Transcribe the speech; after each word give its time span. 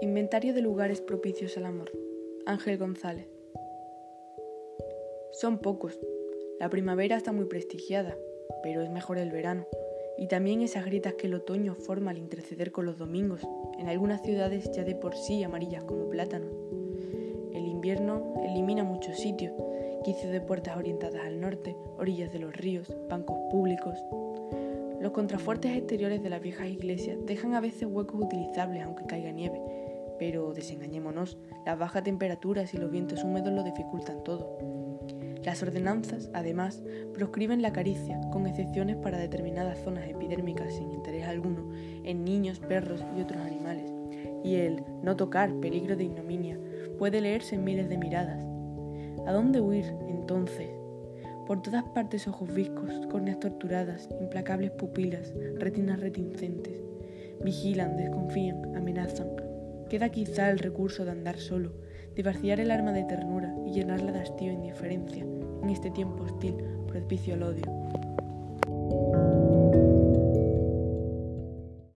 Comentario 0.00 0.54
de 0.54 0.62
lugares 0.62 1.00
propicios 1.00 1.56
al 1.56 1.66
amor. 1.66 1.90
Ángel 2.46 2.78
González. 2.78 3.26
Son 5.32 5.58
pocos. 5.58 5.98
La 6.60 6.68
primavera 6.68 7.16
está 7.16 7.32
muy 7.32 7.46
prestigiada, 7.46 8.16
pero 8.62 8.82
es 8.82 8.90
mejor 8.90 9.18
el 9.18 9.30
verano. 9.30 9.66
Y 10.16 10.28
también 10.28 10.62
esas 10.62 10.84
gritas 10.84 11.14
que 11.14 11.26
el 11.26 11.34
otoño 11.34 11.74
forma 11.74 12.10
al 12.10 12.18
interceder 12.18 12.72
con 12.72 12.86
los 12.86 12.98
domingos, 12.98 13.42
en 13.78 13.88
algunas 13.88 14.22
ciudades 14.22 14.70
ya 14.72 14.84
de 14.84 14.94
por 14.94 15.16
sí 15.16 15.42
amarillas 15.42 15.84
como 15.84 16.08
plátanos. 16.08 16.52
El 17.52 17.66
invierno 17.66 18.34
elimina 18.44 18.84
muchos 18.84 19.18
sitios, 19.18 19.52
quicios 20.04 20.32
de 20.32 20.40
puertas 20.40 20.76
orientadas 20.76 21.24
al 21.24 21.40
norte, 21.40 21.76
orillas 21.96 22.32
de 22.32 22.38
los 22.38 22.56
ríos, 22.56 22.94
bancos 23.08 23.38
públicos, 23.50 23.98
los 25.00 25.12
contrafuertes 25.12 25.76
exteriores 25.76 26.22
de 26.24 26.28
las 26.28 26.42
viejas 26.42 26.68
iglesias 26.68 27.18
dejan 27.24 27.54
a 27.54 27.60
veces 27.60 27.88
huecos 27.88 28.20
utilizables 28.20 28.82
aunque 28.82 29.06
caiga 29.06 29.30
nieve, 29.30 29.60
pero 30.18 30.52
desengañémonos, 30.52 31.38
las 31.64 31.78
bajas 31.78 32.04
temperaturas 32.04 32.74
y 32.74 32.78
los 32.78 32.90
vientos 32.90 33.24
húmedos 33.24 33.52
lo 33.52 33.62
dificultan 33.62 34.22
todo. 34.24 34.58
Las 35.44 35.62
ordenanzas, 35.62 36.30
además, 36.34 36.82
proscriben 37.14 37.62
la 37.62 37.72
caricia, 37.72 38.20
con 38.32 38.46
excepciones 38.46 38.96
para 38.96 39.18
determinadas 39.18 39.78
zonas 39.78 40.08
epidérmicas 40.08 40.74
sin 40.74 40.92
interés 40.92 41.26
alguno, 41.26 41.72
en 42.04 42.24
niños, 42.24 42.58
perros 42.58 43.04
y 43.16 43.22
otros 43.22 43.40
animales. 43.40 43.90
Y 44.44 44.56
el 44.56 44.82
no 45.02 45.16
tocar, 45.16 45.54
peligro 45.60 45.96
de 45.96 46.04
ignominia, 46.04 46.58
puede 46.98 47.20
leerse 47.20 47.54
en 47.54 47.64
miles 47.64 47.88
de 47.88 47.98
miradas. 47.98 48.44
¿A 49.26 49.32
dónde 49.32 49.60
huir, 49.60 49.86
entonces? 50.08 50.68
Por 51.46 51.62
todas 51.62 51.84
partes 51.84 52.28
ojos 52.28 52.52
viscos, 52.52 53.06
córneas 53.10 53.40
torturadas, 53.40 54.08
implacables 54.20 54.72
pupilas, 54.72 55.32
retinas 55.56 56.00
retincentes. 56.00 56.74
Vigilan, 57.42 57.96
desconfían, 57.96 58.76
amenazan, 58.76 59.28
Queda 59.88 60.10
quizá 60.10 60.50
el 60.50 60.58
recurso 60.58 61.04
de 61.04 61.12
andar 61.12 61.38
solo, 61.38 61.72
de 62.14 62.22
vaciar 62.22 62.60
el 62.60 62.70
arma 62.70 62.92
de 62.92 63.04
ternura 63.04 63.54
y 63.66 63.72
llenarla 63.72 64.12
de 64.12 64.20
hastío 64.20 64.50
e 64.50 64.54
indiferencia 64.54 65.24
en 65.24 65.70
este 65.70 65.90
tiempo 65.90 66.24
hostil 66.24 66.56
propicio 66.86 67.34
al 67.34 67.42
odio. 67.42 69.27